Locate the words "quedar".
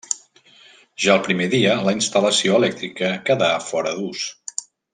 3.29-3.51